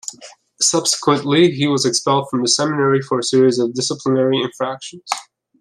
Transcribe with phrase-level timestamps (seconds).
[0.61, 5.07] Subsequently, he was expelled from the seminary for a series of disciplinary infractions.